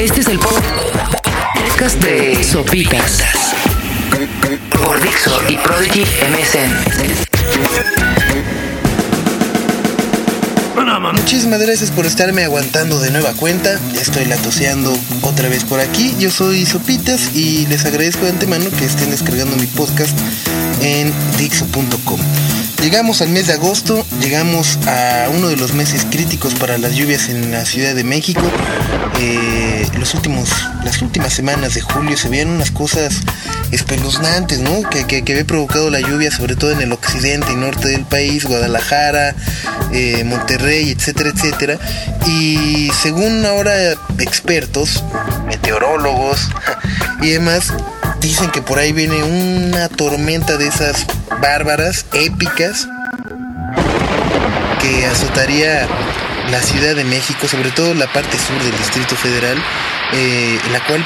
[0.00, 3.22] Este es el podcast de Sopitas
[4.70, 6.72] por Dixo y Prodigy MSN.
[11.12, 13.78] Muchísimas gracias por estarme aguantando de nueva cuenta.
[14.00, 16.14] Estoy latoseando otra vez por aquí.
[16.18, 20.18] Yo soy Sopitas y les agradezco de antemano que estén descargando mi podcast
[20.80, 22.20] en Dixo.com.
[22.82, 27.28] Llegamos al mes de agosto, llegamos a uno de los meses críticos para las lluvias
[27.28, 28.40] en la Ciudad de México.
[29.20, 30.48] Eh, los últimos,
[30.82, 33.16] las últimas semanas de julio se veían unas cosas
[33.70, 34.88] espeluznantes, ¿no?
[34.88, 38.46] Que, que, había provocado la lluvia, sobre todo en el occidente y norte del país,
[38.46, 39.34] Guadalajara,
[39.92, 41.78] eh, Monterrey, etcétera, etcétera.
[42.26, 45.04] Y según ahora expertos,
[45.46, 46.48] meteorólogos
[47.20, 47.74] y demás,
[48.22, 51.04] dicen que por ahí viene una tormenta de esas
[51.40, 52.88] bárbaras, épicas,
[54.80, 55.86] que azotaría
[56.50, 59.56] la Ciudad de México, sobre todo la parte sur del Distrito Federal,
[60.12, 61.04] eh, la cual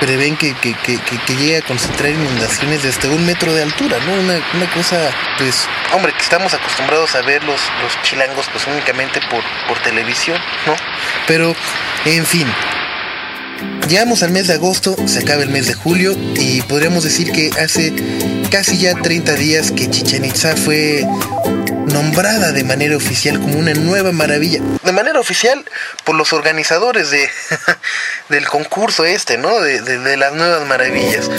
[0.00, 3.98] prevén que, que, que, que, llegue a concentrar inundaciones de hasta un metro de altura,
[4.06, 4.12] ¿no?
[4.14, 9.20] Una, una cosa, pues, hombre, que estamos acostumbrados a ver los, los chilangos, pues únicamente
[9.30, 10.74] por, por televisión, ¿no?
[11.26, 11.54] Pero,
[12.04, 12.46] en fin,
[13.88, 17.50] Llegamos al mes de agosto, se acaba el mes de julio y podríamos decir que
[17.60, 17.92] hace
[18.50, 21.06] casi ya 30 días que Chichen Itza fue
[21.92, 24.60] nombrada de manera oficial como una nueva maravilla.
[24.84, 25.64] De manera oficial
[26.04, 27.28] por los organizadores de,
[28.28, 29.60] del concurso este, ¿no?
[29.60, 31.30] De, de, las nuevas maravillas.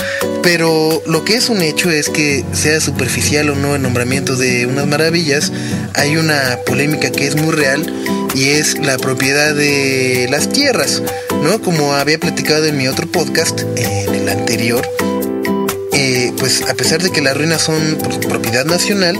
[0.41, 4.65] Pero lo que es un hecho es que sea superficial o no el nombramiento de
[4.65, 5.51] unas maravillas,
[5.93, 7.93] hay una polémica que es muy real
[8.33, 11.01] y es la propiedad de las tierras,
[11.47, 14.85] Como había platicado en mi otro podcast, en el anterior,
[15.93, 19.17] eh, pues a pesar de que las ruinas son propiedad nacional,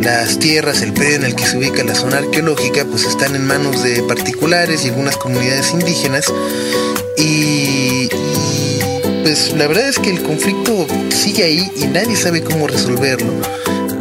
[0.00, 3.44] las tierras, el predio en el que se ubica la zona arqueológica, pues están en
[3.44, 6.32] manos de particulares y algunas comunidades indígenas.
[7.18, 8.08] Y,
[9.24, 13.32] pues la verdad es que el conflicto sigue ahí y nadie sabe cómo resolverlo.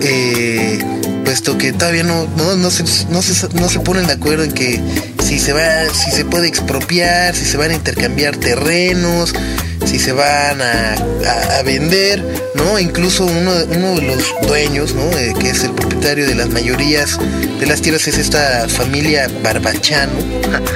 [0.02, 0.80] Eh,
[1.26, 4.80] puesto que todavía no, no, se, no, se, no se ponen de acuerdo en que
[5.26, 9.34] si se va, si se puede expropiar, si se van a intercambiar terrenos,
[9.84, 10.96] si se van a,
[11.66, 12.78] vender, ¿no?
[12.78, 15.10] Incluso uno, uno de los dueños, ¿no?
[15.18, 17.18] Eh, que es el propietario de las mayorías
[17.60, 20.14] de las tierras es esta familia Barbachano.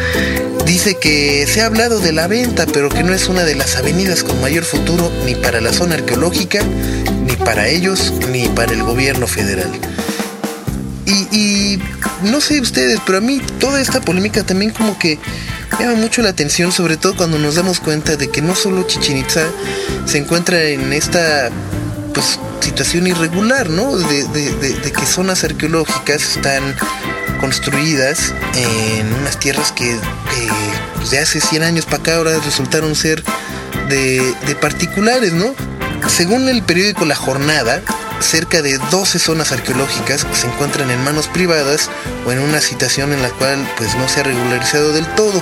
[0.66, 3.76] Dice que se ha hablado de la venta, pero que no es una de las
[3.76, 6.64] avenidas con mayor futuro ni para la zona arqueológica,
[7.26, 9.72] ni para ellos, ni para el gobierno federal.
[11.10, 11.80] Y,
[12.24, 15.18] no sé ustedes, pero a mí toda esta polémica también como que
[15.80, 19.18] llama mucho la atención, sobre todo cuando nos damos cuenta de que no solo Chichen
[19.18, 19.48] Itza
[20.06, 21.50] se encuentra en esta
[22.14, 23.96] pues, situación irregular, ¿no?
[23.98, 26.76] De, que zonas arqueológicas están
[27.40, 29.98] construidas en unas tierras que
[30.96, 33.24] pues, de hace 100 años para acá ahora resultaron ser
[33.88, 35.56] de, de particulares, ¿no?
[36.08, 37.82] Según el periódico La Jornada,
[38.22, 41.90] cerca de 12 zonas arqueológicas se encuentran en manos privadas
[42.26, 45.42] o en una situación en la cual pues no se ha regularizado del todo.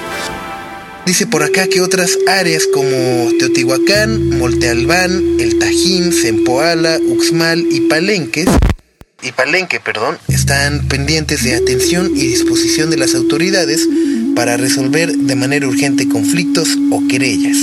[1.06, 7.82] Dice por acá que otras áreas como Teotihuacán, Monte Albán, El Tajín, Zempoala, Uxmal y
[7.82, 8.48] Palenques
[9.24, 13.88] y Palenque, perdón, están pendientes de atención y disposición de las autoridades
[14.36, 17.58] para resolver de manera urgente conflictos o querellas.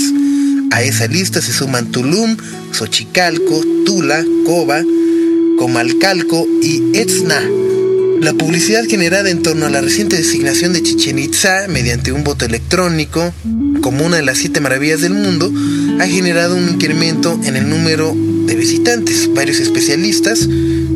[0.71, 2.35] A esa lista se suman Tulum,
[2.71, 4.81] Xochicalco, Tula, Coba,
[5.57, 7.41] Comalcalco y Etzna.
[8.19, 12.45] La publicidad generada en torno a la reciente designación de Chichen Itza mediante un voto
[12.45, 13.33] electrónico
[13.81, 15.51] como una de las siete maravillas del mundo
[15.99, 19.31] ha generado un incremento en el número de visitantes.
[19.33, 20.47] Varios especialistas,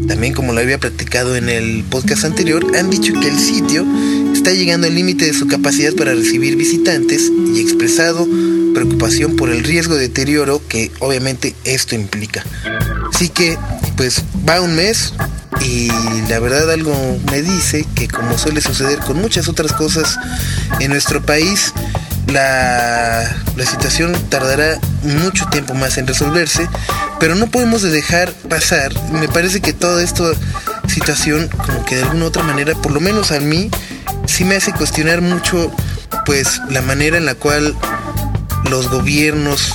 [0.07, 3.85] también como lo había platicado en el podcast anterior, han dicho que el sitio
[4.33, 8.27] está llegando al límite de su capacidad para recibir visitantes y expresado
[8.73, 12.45] preocupación por el riesgo de deterioro que obviamente esto implica.
[13.13, 13.57] Así que
[13.99, 15.13] pues va un mes
[15.59, 15.89] y
[16.29, 16.95] la verdad algo
[17.29, 20.17] me dice que como suele suceder con muchas otras cosas
[20.79, 21.73] en nuestro país,
[22.27, 26.65] la, la, situación tardará mucho tiempo más en resolverse,
[27.19, 28.93] pero no podemos dejar pasar.
[29.11, 30.31] Me parece que toda esta
[30.87, 33.69] situación, como que de alguna otra manera, por lo menos a mí,
[34.27, 35.73] sí me hace cuestionar mucho,
[36.25, 37.75] pues, la manera en la cual
[38.69, 39.73] los gobiernos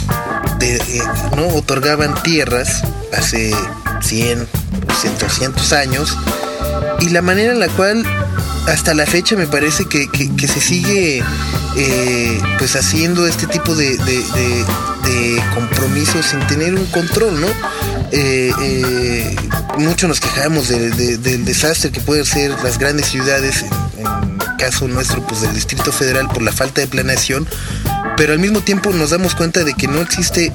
[0.62, 1.02] eh,
[1.36, 3.54] no otorgaban tierras hace
[4.04, 4.46] 100,
[5.20, 6.16] 200 años,
[7.00, 8.04] y la manera en la cual
[8.66, 10.08] hasta la fecha me parece que,
[10.46, 11.22] se sigue
[11.76, 13.98] eh, pues haciendo este tipo de,
[15.54, 17.46] compromisos sin tener un control, ¿no?
[18.10, 19.36] Eh, eh,
[19.78, 25.26] mucho nos quejamos del desastre que pueden ser las grandes ciudades, en, en, caso nuestro,
[25.26, 27.46] pues del Distrito Federal por la falta de planeación,
[28.16, 30.52] pero al mismo tiempo nos damos cuenta de que no existe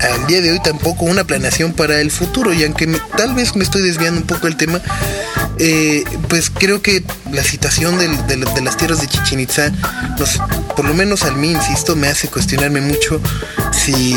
[0.00, 2.52] al día de hoy tampoco una planeación para el futuro.
[2.52, 4.80] Y aunque tal vez me estoy desviando un poco del tema,
[5.58, 9.72] eh, pues creo que la situación de, las tierras de Chichen Itza,
[10.76, 13.20] por lo menos a mí, insisto, me hace cuestionarme mucho
[13.72, 14.16] si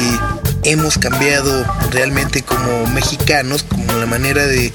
[0.64, 4.72] hemos cambiado realmente como mexicanos, como la manera de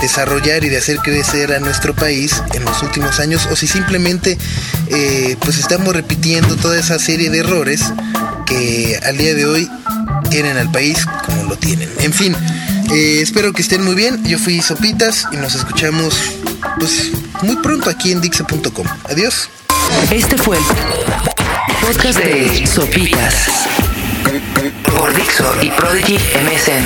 [0.00, 4.38] desarrollar y de hacer crecer a nuestro país en los últimos años, o si simplemente
[4.88, 7.92] eh, pues estamos repitiendo toda esa serie de errores
[8.46, 9.70] que al día de hoy
[10.30, 11.88] tienen al país como lo tienen.
[12.00, 12.36] En fin,
[12.92, 14.24] eh, espero que estén muy bien.
[14.24, 16.14] Yo fui Sopitas y nos escuchamos
[16.78, 17.10] pues
[17.42, 18.86] muy pronto aquí en Dixa.com.
[19.08, 19.48] Adiós.
[20.10, 20.62] Este fue el
[21.80, 23.34] podcast de Sopitas
[24.96, 26.84] por Dixo y Prodigy MSN.